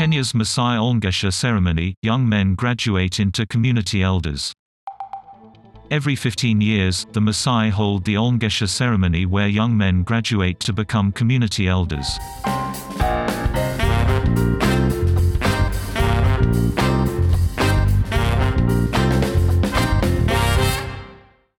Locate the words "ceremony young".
1.30-2.26